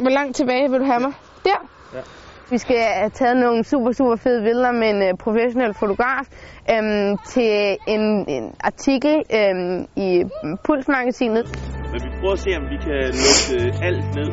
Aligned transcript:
Hvor 0.00 0.10
langt 0.10 0.36
tilbage 0.36 0.70
vil 0.70 0.80
du 0.80 0.84
have 0.84 1.00
mig? 1.00 1.12
Der? 1.44 1.58
Ja. 1.94 2.02
Vi 2.50 2.58
skal 2.58 2.76
have 3.00 3.10
taget 3.10 3.36
nogle 3.36 3.64
super, 3.64 3.92
super 3.92 4.16
fede 4.16 4.42
billeder 4.42 4.72
med 4.72 4.88
en 4.94 5.02
uh, 5.02 5.18
professionel 5.24 5.74
fotograf 5.74 6.26
øhm, 6.72 7.16
til 7.32 7.76
en, 7.94 8.04
en 8.36 8.44
artikel 8.60 9.14
øhm, 9.38 9.86
i 9.96 10.24
Pulsmagasinet. 10.64 11.44
Men 11.92 12.00
vi 12.04 12.08
prøver 12.20 12.32
at 12.32 12.38
se, 12.38 12.50
om 12.60 12.64
vi 12.72 12.76
kan 12.86 13.00
lukke 13.24 13.84
alt 13.88 14.04
ned. 14.18 14.30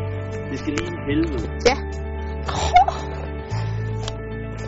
Det 0.49 0.59
skal 0.59 0.73
lige 0.73 0.91
helvede. 1.09 1.49
Ja. 1.69 1.77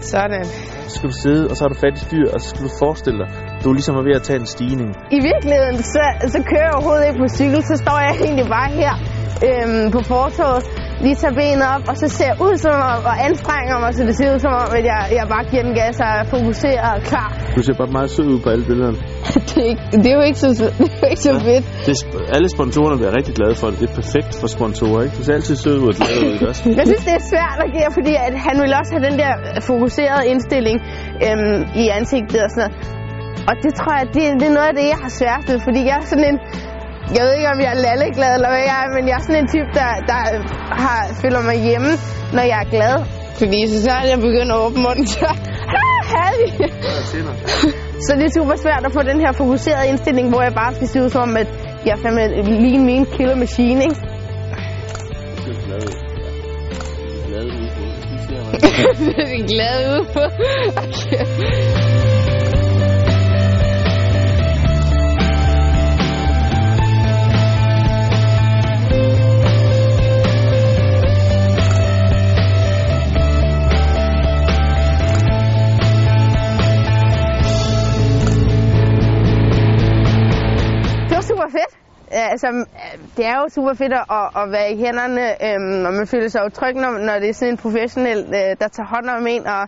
Sådan. 0.01 0.45
Så 0.89 0.95
skal 0.95 1.09
du 1.09 1.17
sidde, 1.23 1.47
og 1.49 1.55
så 1.55 1.63
har 1.63 1.69
du 1.73 1.79
fat 1.85 1.93
i 2.01 2.03
styr, 2.07 2.25
og 2.33 2.41
så 2.41 2.49
skal 2.49 2.61
du 2.67 2.71
forestille 2.83 3.19
dig, 3.23 3.29
du 3.63 3.69
er 3.69 3.73
ligesom 3.73 3.95
ved 4.09 4.15
at 4.15 4.23
tage 4.23 4.39
en 4.39 4.45
stigning. 4.55 4.89
I 5.17 5.19
virkeligheden, 5.31 5.77
så, 5.77 6.03
så 6.33 6.39
kører 6.49 6.65
jeg 6.67 6.73
overhovedet 6.77 7.05
ikke 7.07 7.19
på 7.25 7.29
cykel, 7.39 7.61
så 7.71 7.75
står 7.83 7.97
jeg 8.07 8.13
egentlig 8.25 8.47
bare 8.57 8.69
her 8.81 8.93
øhm, 9.47 9.91
på 9.95 9.99
fortoget, 10.13 10.61
lige 11.05 11.15
tager 11.21 11.35
benet 11.41 11.65
op, 11.75 11.83
og 11.91 11.95
så 12.01 12.07
ser 12.19 12.31
ud 12.45 12.55
som 12.65 12.75
om, 12.93 12.99
og 13.11 13.15
anstrenger 13.27 13.75
mig, 13.83 13.91
så 13.97 14.01
det 14.09 14.15
ser 14.19 14.29
ud 14.33 14.39
som 14.45 14.53
om, 14.63 14.69
at 14.77 14.83
jeg, 14.91 15.01
jeg 15.19 15.25
bare 15.33 15.43
giver 15.51 15.63
den 15.67 15.75
gas 15.81 15.95
og 16.05 16.09
er 16.19 16.25
fokuseret 16.35 16.89
og 16.97 17.01
klar. 17.11 17.29
Du 17.55 17.61
ser 17.65 17.75
bare 17.81 17.91
meget 17.97 18.09
sød 18.15 18.27
ud 18.33 18.39
på 18.45 18.49
alle 18.53 18.65
billederne. 18.69 18.97
det, 19.49 19.57
er 19.65 19.69
ikke, 19.73 19.83
det 20.03 20.09
er 20.11 20.17
jo 20.19 20.25
ikke 20.29 20.39
så, 20.43 20.49
det 20.57 20.91
er 20.95 21.03
jo 21.03 21.09
ikke 21.13 21.25
så 21.29 21.33
fedt. 21.49 21.65
Det 21.87 21.93
alle 22.35 22.47
sponsorerne 22.55 22.97
bliver 23.01 23.13
rigtig 23.19 23.33
glade 23.39 23.55
for 23.61 23.67
det. 23.69 23.77
Det 23.81 23.87
er 23.91 23.95
perfekt 24.01 24.31
for 24.41 24.47
sponsorer, 24.57 24.99
ikke? 25.05 25.15
Du 25.17 25.23
ser 25.25 25.33
altid 25.39 25.55
sød 25.63 25.75
ud 25.83 25.87
og 25.91 25.95
glad 25.99 26.15
ud, 26.27 26.47
også? 26.49 26.61
Jeg 26.79 26.85
synes, 26.91 27.03
det 27.09 27.15
er 27.21 27.25
svært 27.33 27.57
at 27.65 27.69
give, 27.75 27.89
fordi 27.97 28.13
at 28.27 28.33
han 28.47 28.55
vil 28.63 28.71
også 28.79 28.91
have 28.95 29.03
den 29.09 29.15
der 29.23 29.31
fokuserede 29.71 30.23
indstilling 30.31 30.77
øhm, 31.25 31.59
i 31.81 31.83
ansigtet 31.97 32.41
og 32.45 32.49
sådan 32.53 32.63
noget. 32.63 32.99
Og 33.49 33.53
det 33.63 33.71
tror 33.79 33.93
jeg, 33.99 34.05
det, 34.15 34.23
det 34.39 34.45
er 34.51 34.55
noget 34.59 34.69
af 34.71 34.75
det, 34.79 34.85
jeg 34.93 34.99
har 35.05 35.11
svært 35.21 35.43
ved, 35.49 35.57
fordi 35.67 35.79
jeg 35.89 35.95
er 36.01 36.05
sådan 36.11 36.27
en... 36.31 36.37
Jeg 37.15 37.21
ved 37.25 37.33
ikke, 37.37 37.49
om 37.53 37.59
jeg 37.63 37.71
er 37.75 37.79
lalleglad 37.85 38.31
eller 38.37 38.49
hvad 38.53 38.63
jeg 38.69 38.77
er, 38.83 38.87
men 38.95 39.03
jeg 39.09 39.15
er 39.19 39.23
sådan 39.27 39.41
en 39.43 39.49
type, 39.53 39.69
der, 39.79 39.89
der 40.11 40.19
har, 40.83 40.99
føler 41.21 41.41
mig 41.49 41.57
hjemme, 41.67 41.91
når 42.35 42.43
jeg 42.51 42.57
er 42.65 42.69
glad. 42.75 42.95
Fordi 43.39 43.59
så 43.71 43.77
snart 43.85 44.05
jeg 44.13 44.19
begynder 44.27 44.53
at 44.55 44.61
åbne 44.65 44.81
munden, 44.87 45.07
så... 45.07 45.29
Herlig! 46.13 46.49
Så 48.05 48.11
det 48.19 48.25
er 48.25 48.33
super 48.39 48.55
svært 48.55 48.83
at 48.85 48.93
få 48.93 49.01
den 49.01 49.19
her 49.19 49.31
fokuserede 49.31 49.87
indstilling, 49.87 50.29
hvor 50.29 50.41
jeg 50.41 50.53
bare 50.53 50.75
skal 50.75 50.87
se 50.87 51.03
ud 51.03 51.09
som 51.09 51.21
om, 51.21 51.37
at 51.37 51.47
jeg 51.85 51.91
er 51.91 52.01
fandme 52.03 52.23
lige 52.61 52.79
min 52.79 53.05
killer 53.05 53.35
machine, 53.35 53.81
ikke? 53.83 53.95
Er 58.59 58.95
ser 58.95 59.25
det 59.25 59.39
er 59.39 59.47
glad 59.47 59.99
ud 59.99 60.05
på. 60.13 60.19
Okay. 60.83 61.68
Ja, 82.11 82.27
altså, 82.31 82.65
det 83.17 83.25
er 83.25 83.37
jo 83.41 83.49
super 83.49 83.73
fedt 83.73 83.93
at, 83.93 84.05
at 84.35 84.51
være 84.51 84.73
i 84.73 84.77
hænderne, 84.77 85.45
øhm, 85.45 85.85
og 85.85 85.93
man 85.93 86.07
føler 86.07 86.27
sig 86.27 86.41
jo 86.43 86.49
tryg, 86.49 86.73
når, 86.73 86.91
når 86.91 87.19
det 87.19 87.29
er 87.29 87.33
sådan 87.33 87.53
en 87.53 87.57
professionel, 87.57 88.19
øh, 88.19 88.55
der 88.59 88.67
tager 88.67 88.87
hånd 88.87 89.09
om 89.09 89.27
en, 89.27 89.47
og, 89.47 89.61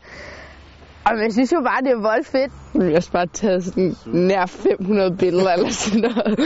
og 1.06 1.18
man 1.18 1.32
synes 1.32 1.52
jo 1.54 1.62
bare, 1.62 1.82
det 1.82 1.92
er 1.92 2.02
vold 2.02 2.24
fedt. 2.26 2.52
Vi 2.74 2.90
har 2.90 2.96
også 2.96 3.12
bare 3.12 3.28
taget 3.28 3.64
sådan 3.64 3.96
nær 4.06 4.46
500 4.46 5.18
billeder 5.18 5.54
eller 5.54 5.70
sådan 5.70 6.02
noget. 6.02 6.40